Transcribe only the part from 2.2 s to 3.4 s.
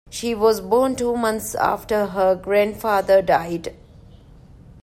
grandfather